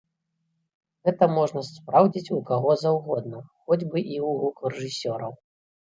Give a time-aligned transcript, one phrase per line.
[1.07, 5.41] Гэта можна спраўдзіць у каго заўгодна, хоць бы і ў гукарэжысёраў.